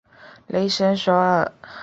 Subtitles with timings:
[0.47, 1.53] 雷神索尔。